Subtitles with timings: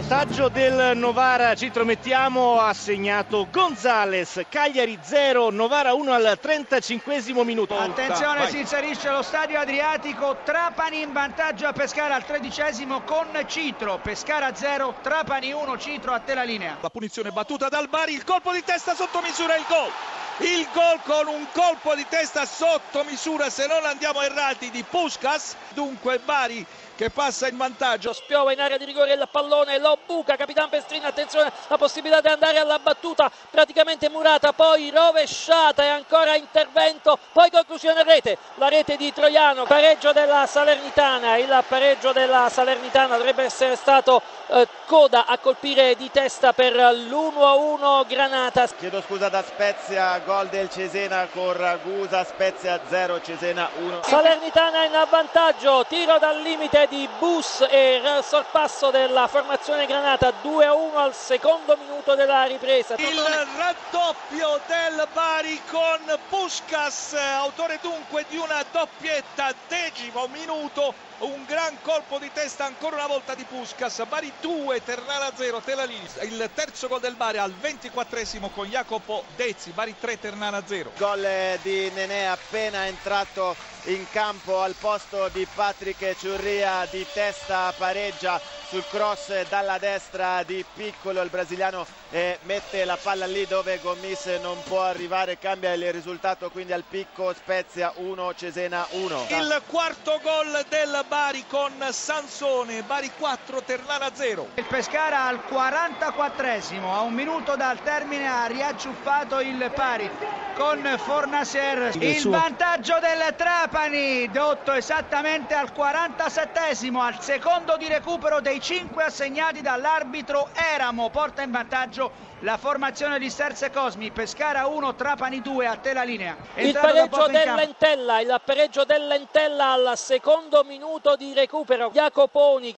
[0.00, 7.78] vantaggio del Novara, ci intromettiamo, ha segnato Gonzales, Cagliari 0, Novara 1 al 35 minuto.
[7.78, 8.50] Attenzione, Vai.
[8.50, 14.52] si inserisce lo stadio Adriatico, Trapani in vantaggio a Pescara al tredicesimo con Citro, Pescara
[14.52, 16.76] 0, Trapani 1, Citro a te la linea.
[16.80, 19.90] La punizione battuta dal Bari, il colpo di testa sotto misura, il gol.
[20.38, 25.54] Il gol con un colpo di testa sotto misura, se non andiamo errati, di Puskas.
[25.68, 28.12] Dunque Bari che passa in vantaggio.
[28.12, 32.28] Spiova in area di rigore il pallone, lo buca, Capitan Pestrini, attenzione, la possibilità di
[32.28, 38.96] andare alla battuta, praticamente murata, poi rovesciata e ancora intervento, poi conclusione rete, la rete
[38.96, 45.38] di Troiano, pareggio della Salernitana, il pareggio della Salernitana dovrebbe essere stato eh, Coda a
[45.38, 48.66] colpire di testa per l'1-1 Granata.
[48.66, 54.02] Chiedo scusa da Spezia, gol del Cesena con Ragusa, Spezia 0, Cesena 1.
[54.02, 61.14] Salernitana in avvantaggio, tiro dal limite di Bus e sorpasso della formazione Granata 2-1 al
[61.14, 62.94] secondo minuto della ripresa.
[62.98, 63.22] Il
[63.56, 72.18] raddoppio del Bari con Puskas, autore dunque di una doppietta, decimo minuto, un gran colpo
[72.18, 76.08] di testa ancora una volta di Puskas, Bari 2, Ternana 0, Telalini.
[76.22, 80.92] Il terzo gol del Bari al 24esimo con Jacopo Dezzi, Bari 3, Ternana 0.
[80.96, 81.26] Gol
[81.62, 88.40] di Nenè appena entrato in campo al posto di Patrick Ciurria di testa pareggia
[88.74, 94.26] sul cross dalla destra di Piccolo il brasiliano eh, mette la palla lì dove Gomis
[94.40, 95.38] non può arrivare.
[95.38, 101.44] Cambia il risultato quindi al picco Spezia 1 Cesena 1 il quarto gol del Bari
[101.46, 108.26] con Sansone Bari 4 Ternana 0 il Pescara al 44esimo a un minuto dal termine
[108.26, 110.10] ha riacciuffato il pari
[110.54, 118.60] con Fornaser il vantaggio del Trapani dotto esattamente al 47esimo al secondo di recupero dei
[118.64, 121.10] 5 assegnati dall'arbitro Eramo.
[121.10, 124.10] Porta in vantaggio la formazione di Sterze Cosmi.
[124.10, 126.34] Pescara 1 Trapani 2 a te la linea.
[126.54, 131.90] Il pareggio dell'Entella il pareggio dell'Entella al secondo minuto di recupero.
[131.92, 132.72] Jacoponi